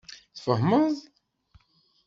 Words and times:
Tfehmeḍ? 0.35 0.95